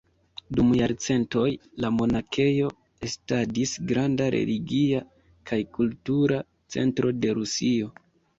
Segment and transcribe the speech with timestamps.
[0.59, 1.43] Dum jarcentoj
[1.83, 2.69] la monakejo
[3.09, 5.03] estadis granda religia
[5.51, 6.41] kaj kultura
[6.79, 7.93] centro de Rusio.